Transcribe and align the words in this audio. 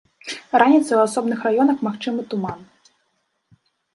Раніцай 0.61 0.97
у 0.99 1.01
асобных 1.07 1.43
раёнах 1.49 1.83
магчымы 1.87 2.21
туман. 2.31 2.63